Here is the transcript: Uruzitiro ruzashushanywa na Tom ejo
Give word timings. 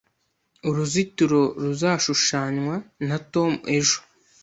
Uruzitiro 0.69 1.41
ruzashushanywa 1.63 2.75
na 3.07 3.17
Tom 3.31 3.51
ejo 3.77 3.99